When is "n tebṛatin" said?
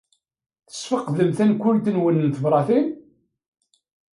2.25-2.87